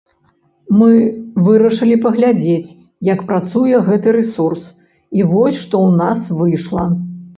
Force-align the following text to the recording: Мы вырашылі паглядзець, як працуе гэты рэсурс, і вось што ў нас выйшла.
Мы 0.77 0.93
вырашылі 1.47 1.97
паглядзець, 2.07 2.73
як 3.09 3.19
працуе 3.29 3.83
гэты 3.91 4.07
рэсурс, 4.19 4.63
і 5.21 5.27
вось 5.35 5.59
што 5.65 5.75
ў 5.85 5.89
нас 6.01 6.19
выйшла. 6.41 6.83